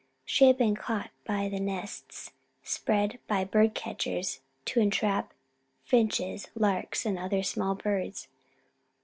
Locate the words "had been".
0.47-0.73